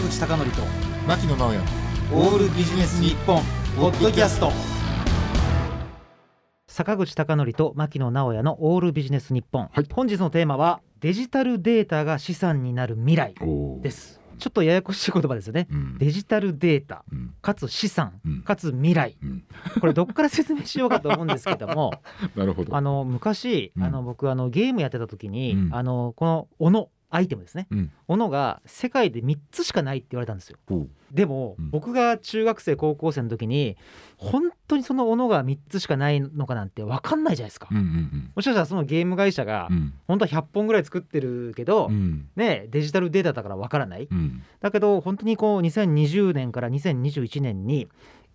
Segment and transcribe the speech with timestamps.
[0.00, 0.62] 坂口孝則と
[1.06, 1.58] 牧野直哉。
[2.14, 3.42] オールビジネス日本
[3.76, 4.50] ポッドキャスト。
[6.66, 9.86] 坂口孝則と牧野直哉のオールビジネス日本、はい。
[9.92, 13.34] 本日のテーマはデジタルデータが資産になる未来
[13.82, 14.22] です。
[14.38, 15.68] ちょっとややこしい言葉ですよね。
[15.70, 15.98] うん。
[15.98, 17.34] デジタルデータうん。
[17.42, 18.42] かつ資産うん。
[18.42, 19.18] かつ未来。
[19.22, 19.44] うん。
[19.82, 21.92] これどっから説明しようかと思うんですけども
[22.34, 22.74] なるほど。
[22.74, 23.84] あの昔うん。
[23.84, 25.74] あの僕あのゲームやってた時に、うん。
[25.74, 27.66] あのこの斧アイテムですね。
[27.70, 27.92] うん。
[28.06, 30.58] 斧が世界で3つしかないって言われたんですよ。
[31.10, 31.70] でも、うん。
[31.70, 33.76] 僕が中学生高校生の時に
[34.16, 39.92] 本当にその斧が3つしかないのかなんて分かんないじゃないですか、うんうんもしかしたらそのゲーム会社がうん。
[40.06, 42.28] 本当は100本ぐらい作ってるけど、うん。
[42.36, 44.08] ね、デジタルデータだから分からない。
[44.10, 44.42] うん。
[44.60, 47.88] だけど本当にこう2020年から2021年に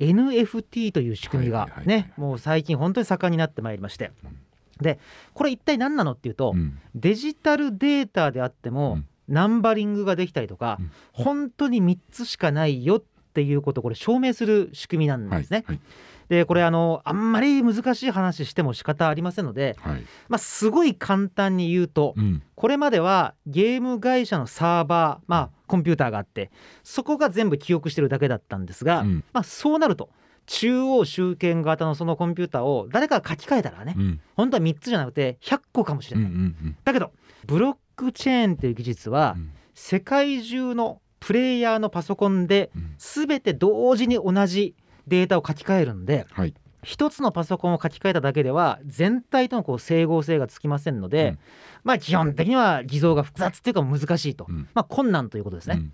[0.00, 1.86] NFT という仕組みがはいはいはい。
[1.86, 4.12] ねもう最近本当に盛んになってまいりまして。
[4.24, 4.38] うん
[4.80, 4.98] で
[5.34, 6.78] これ一体何なのっていうとうん。
[6.94, 9.06] デジタルデータであってもうん。
[9.28, 10.90] ナンバリングができたりとかうん。
[11.12, 13.02] 本当に3つしかないよっ
[13.34, 15.64] ていうことをこれ証明する仕組みなんはいですね。
[15.66, 15.80] はい。
[16.28, 20.04] でこれあのあんまり難しい話しても仕方ありませんので、はい。
[20.28, 22.42] まあ、すごい簡単に言うとうん。
[22.54, 26.50] これまではゲーム会社のサーバー、まあ、コンピューターがあって
[26.84, 29.24] そこが全部記憶してるだけだったんですが、うん。
[29.32, 30.10] まあ、そうなると
[30.46, 34.20] 中央集権型のそのコンピューターを誰かが書き換えたらね、うん。
[34.34, 36.40] 本当は3つじゃなくて100個かもしれうんうない。
[36.40, 36.76] ん。
[36.84, 37.12] だけど
[37.46, 39.50] ブロックチェーンっていう技術はうん。
[39.74, 42.94] 世界中のプレイヤーのパソコンでうん。
[42.98, 44.74] 全て同時に同じ
[45.06, 51.38] データを書き換えるんではい一つのパソコンを書き換えただけでは全体とのこう整合性がつきませんので、うん。
[51.84, 54.68] まあ基本的には偽造が複雑っていうか難しいと、うん。
[54.74, 55.76] まあ困難ということですね。
[55.78, 55.92] うん。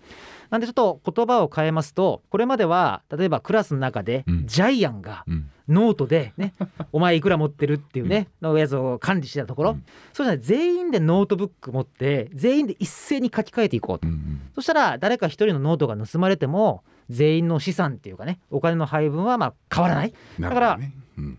[0.50, 4.46] なんでちょっと言葉を変えますとこれまでは例えばクラスの中でうん。
[4.46, 5.50] ジャイアンがうん。
[5.68, 6.54] ノートでね、
[6.92, 9.84] お前いくら持ってるっていうね、のやつを管理してたところ、うん。
[10.14, 14.08] そうじゃない全員でノートブック持って全員で一斉に書き換えていこうと、
[14.54, 20.14] そしたら誰か一人のノートが盗まれても全員の資産っていうかねお金の配分はまあ変わらない。
[20.40, 20.78] だから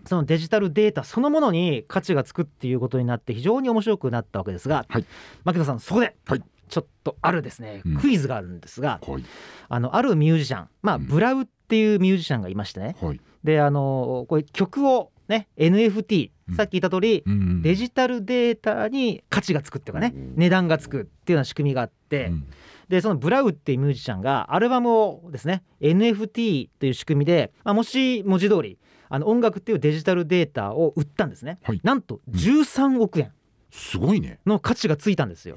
[0.05, 5.05] そのデジタルデータそのものに価値がつくっていうことになって非常に面白くなったわけですが、はい。
[5.45, 6.43] 牧野さんそこで、はい。
[6.67, 7.97] ちょっとあるですねうん。
[7.97, 9.23] クイズがあるんですが、はい。
[9.69, 11.07] あのあるミュージシャンまあうん。
[11.07, 12.95] 3LAU っていうミュージシャンがいましてね。
[13.01, 13.21] はい。
[13.43, 16.55] であのこれ曲をね NFT うん。
[16.55, 20.33] さっき言った通り、うんうんデジタルデータに価値がつくっていうかねうん。
[20.35, 22.47] 値段がつくっていうような仕組みがあって、うん。
[22.89, 28.79] でそのブラウっていうミュージシャンがアルバムをですね NFT という仕組みで、まあ、もし文字通り
[29.09, 31.81] あの音楽っていうデジタルデータを売ったんですね、はい。
[31.83, 33.31] なんと13億円。
[33.71, 34.39] すごいね。
[34.45, 35.55] の価値がついたんですよ。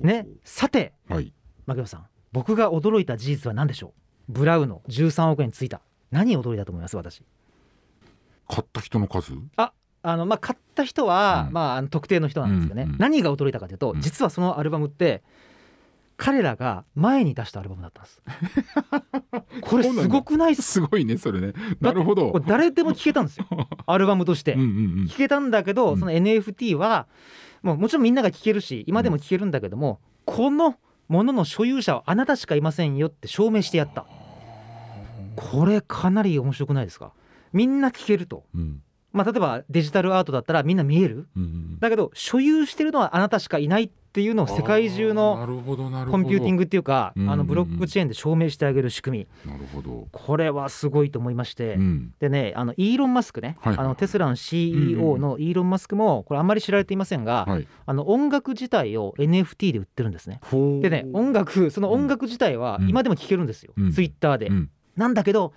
[0.00, 0.26] ね。
[0.44, 1.32] さてはい。
[1.66, 3.94] 牧野さん僕が驚いた事実は何でしょ
[4.28, 4.32] う？
[4.32, 5.80] ブラウの13億円についた。
[6.10, 6.96] 何驚いたと思います？
[6.96, 7.22] 私
[8.54, 9.32] 買った人の数？
[10.04, 11.54] あのまあ買った人は、うん。
[11.54, 12.98] まあ特定の人なんですけどね、うんうん。
[12.98, 14.00] 何が驚いたかというと、うん。
[14.00, 15.22] 実はそのアルバムって
[16.16, 18.22] 彼らが前に出したアルバムだったんです。
[19.62, 21.52] これすごくないっすすごいねそれね。
[21.80, 22.32] なるほど。
[22.46, 23.46] 誰でも聴けたんですよ。
[23.86, 24.54] アルバムとして。
[24.54, 24.64] うんう
[25.04, 25.98] んけたんだけど、うん。
[26.00, 27.06] その NFT は
[27.62, 30.76] もうもちろんみんなが聴けるし今でも聴けるんだけども、この
[31.08, 34.04] ものの所有者はあなたしかいませんよって証明してやった。
[35.36, 37.12] これかなり面白くないですか？
[37.52, 38.44] みんな聴けると。
[38.54, 38.82] うん。
[39.12, 41.28] まあ例えばデジタルアートだったらみんな見える。
[41.36, 45.34] うんうんだけど所有してるのはあなたしかいないっていうのを世界中の
[46.10, 49.50] コンピューティングっていうかあのブロックチェーンで証明してあげる仕組み。
[49.50, 50.06] なるほど。
[50.12, 52.14] これはすごいと思いまして、うん。
[52.20, 53.76] でねあのイーロン・マスクね、はい。
[53.76, 57.66] あのテスラの CEO のイーロン・マスクもこれあんまり知られていませんが、はい。
[57.84, 60.40] あの音楽自体を NFT で売ってるんですね。
[60.82, 62.88] でね音楽その音楽自体はうん。
[62.88, 63.92] 今でも聴けるんですよ、うん。
[63.92, 64.46] ツイッターで。
[64.46, 64.70] うん。
[64.94, 65.52] なんだけど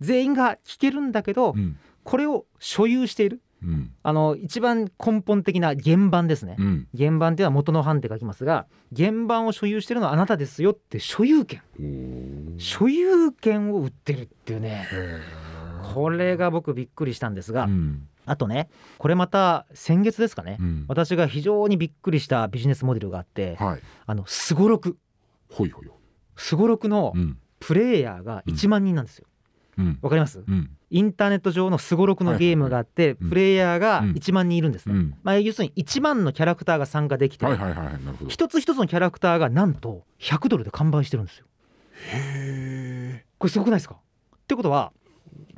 [0.00, 1.76] 全員が聴けるんだけど、うん。
[2.02, 3.40] これを所有している。
[3.62, 3.92] うん。
[4.02, 6.56] あの一番根本的な原版ですね。
[6.58, 6.88] うん。
[6.96, 8.66] 原版っていうのは元の版って書きますが
[8.96, 11.62] 原版を所有してるのはあなたですよって所有権。
[12.58, 14.86] 所有権を売ってるっていうね。
[14.90, 15.20] へ
[15.94, 17.68] これが僕びっくりしたんですが、
[18.24, 18.68] あとね
[18.98, 20.84] これまた先月ですかね、うん。
[20.88, 23.58] 私が非常にびっくりしたビジネスモデルがあって
[24.26, 24.96] すごろく
[26.36, 27.38] すごろくのうん。
[27.60, 29.26] プレイヤーが1万人なんですよ。
[29.26, 29.29] うん
[30.02, 30.42] わかります？
[30.46, 30.70] うん。
[30.90, 33.28] インターネット上のすごろくのゲームがあってうん。
[33.28, 34.10] プレイヤーがうん。
[34.12, 35.14] 1万人いるんですね、うん。
[35.22, 37.46] まあ、要するに1万のキャラクターが参加できて、
[38.28, 41.46] 一つ一つのキャラクターがなんと100ドルで完売してるんですよ。
[42.12, 43.96] へこれすごくないですか？
[43.96, 43.98] っ
[44.46, 44.92] てことは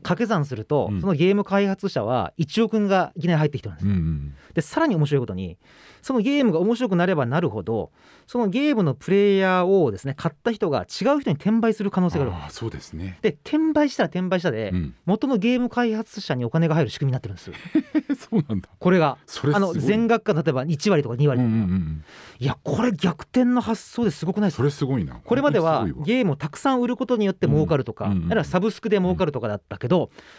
[0.03, 1.01] 掛け算すると、うん。
[1.01, 3.87] そのゲーム開発者は1億円がいきなり入ってきてるんです。
[3.87, 5.57] うんうんでさらに面白いことに
[6.03, 7.91] そのゲームが面白くなればなるほど
[8.27, 13.19] そのゲームのプレイヤーをですね買った人が違う人に転売する可能性があるああそうですね。
[13.23, 14.95] で転売したら転売したで、うん。
[15.05, 17.51] 元のゲーム開発者にお金が入る仕組みになってるんです。
[18.31, 18.69] そうなんだ。
[18.79, 19.19] これが
[19.55, 21.41] あの全額が例えば1割とか2割。
[21.41, 22.05] とか、うんうんうん。
[22.39, 25.21] いやこれ逆転の発想ですごくないですそかれすごいな。
[25.25, 28.33] これまではゲームをたくさん売ることによって儲かるとか、うんうんうん。
[28.33, 29.92] あるいはサブスクで儲かるとかだったけど、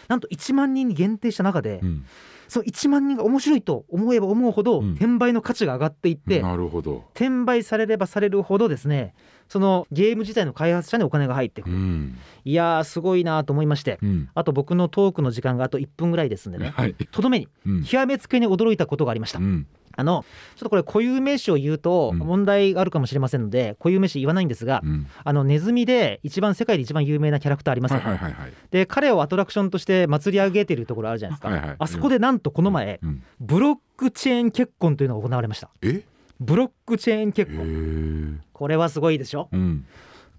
[0.08, 2.04] なんと1万人に限定した中で、うん。
[2.46, 4.92] その1万人が面白いと思えば思うほど、うん。
[4.92, 7.04] 転売の価値が上がっていって、なるほど。
[7.14, 9.14] 転売されればされるほどですね
[9.48, 12.18] そのゲーム自体の開発者にお金が入ってくる、うん。
[12.44, 14.28] いやーすごいなと思いましてうん。
[14.34, 16.72] あと僕のトークの時間があと1分ぐらいですんでね。
[16.74, 16.94] はい。
[16.94, 17.84] とどめにうん。
[17.84, 19.66] 極めつけに驚いたことがありました、うん
[19.96, 20.24] あの
[20.56, 22.18] ちょっとこれ固有名詞を言うとうん。
[22.18, 25.06] 問題があるかもしれませんので固有名詞言わないんですが、うん。
[25.22, 28.52] あのネズミで一番世界で一番有名なキャラクターありますよね、はいはいはいはい。
[28.70, 35.70] で彼をアトラクションとして祭り上げているところあるじゃないですか、はいはいあそこでなんとこの前、うんブロックチェーン結婚というのが行われました。
[35.82, 36.02] え？
[36.40, 38.46] ブロックチェーン結へ婚え。
[38.52, 39.48] これはすごいでしょ？
[39.52, 39.86] うん。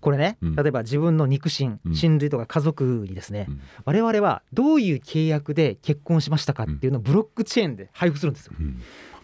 [0.01, 0.55] これね、うん。
[0.55, 1.95] 例えば自分の肉親うん。
[1.95, 3.61] 親類とか家族にですね、うん。
[3.85, 8.53] 我々はどういう契約で結婚しましたかっていうのをブロックチェーンで配布するんですよ。
[8.59, 8.81] うん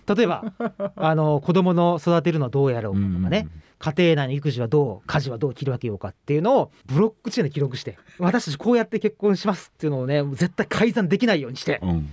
[0.07, 0.53] 例えば
[0.95, 3.47] あの子供の育てるのはどうやろうかとかね、
[3.79, 11.79] 家庭内の育児はどう家事はどう切り分けようかっていうのをブロックチェーンで記録して私たちこうやって結婚しますっていうのをね絶対改ざんできないようにして。
[11.81, 12.09] うんうん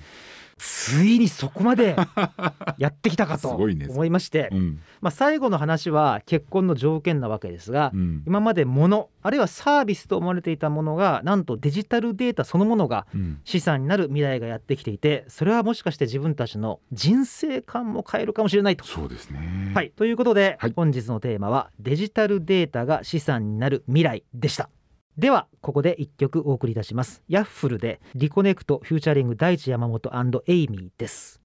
[0.58, 1.96] ついにそこまで
[2.78, 4.81] やってきたかと思いまして、うん。
[5.00, 8.22] まあ、最後の話は結婚の条件なわけですが、うん。
[8.26, 13.40] 今まで物あるいはサービスと思われていたものがなんとデジタルデータそのものがうん。
[13.44, 18.84] 資産になる未来がやってきていてそれはもしかして自分たちの人生観も変えるかもしれないと。
[18.84, 19.72] そうですね。
[19.75, 20.72] はい、ということで、はい。
[20.75, 24.70] 本日のテーマはデジタルデータが資産になる未来でした
[25.19, 27.25] ではここで一曲お送りいたします。
[27.28, 30.12] Yaffle で Reconnect featuring Daichi Yamamoto
[30.46, 31.41] AAAMYYY です。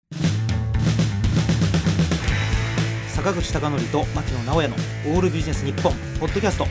[3.08, 4.75] 坂口孝則と牧野直哉の
[5.16, 6.68] オールビジネス日本ポッドキャスト。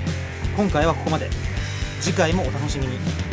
[0.56, 1.28] 今回はここまで。
[2.00, 3.31] 次回もお楽しみに。